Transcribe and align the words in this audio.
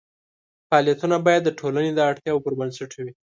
فعالیتونه 0.69 1.15
باید 1.25 1.41
د 1.45 1.49
ټولنې 1.59 1.91
د 1.93 1.99
اړتیاوو 2.09 2.43
پر 2.45 2.53
بنسټ 2.59 2.91
وي. 3.01 3.11